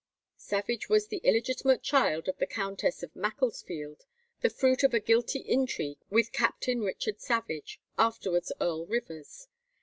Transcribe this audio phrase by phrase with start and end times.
[0.39, 4.05] Savage was the illegitimate child of the Countess of Macclesfield,
[4.41, 9.47] the fruit of a guilty intrigue with Captain Richard Savage, afterwards Earl Rivers.